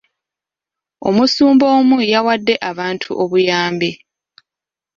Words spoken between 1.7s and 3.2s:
omu yawadde abantu